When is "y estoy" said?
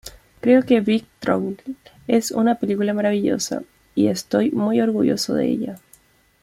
3.93-4.49